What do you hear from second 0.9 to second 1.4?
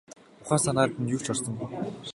нь юу ч